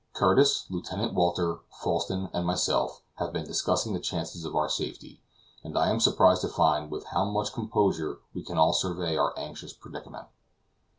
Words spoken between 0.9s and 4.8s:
Walter, Falsten, and myself have been discussing the chances of our